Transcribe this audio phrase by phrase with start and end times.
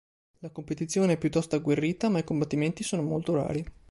[0.39, 3.63] La competizione è piuttosto agguerrita, ma i combattimenti sono molto rari.